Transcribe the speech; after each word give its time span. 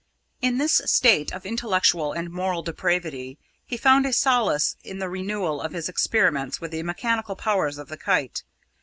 In 0.41 0.57
this 0.57 0.81
state 0.87 1.31
of 1.31 1.45
intellectual 1.45 2.11
and 2.11 2.31
moral 2.31 2.63
depravity, 2.63 3.37
he 3.67 3.77
found 3.77 4.07
a 4.07 4.13
solace 4.13 4.75
in 4.83 4.97
the 4.97 5.07
renewal 5.09 5.61
of 5.61 5.73
his 5.73 5.87
experiments 5.87 6.59
with 6.59 6.71
the 6.71 6.81
mechanical 6.81 7.35
powers 7.35 7.77
of 7.77 7.87
the 7.87 7.97
kite. 7.97 8.41